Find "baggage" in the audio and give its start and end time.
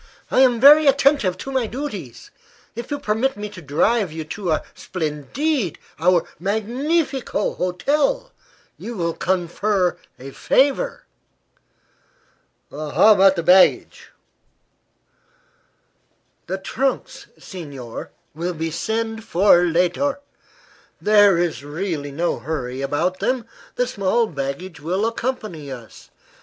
13.43-14.09, 24.25-24.79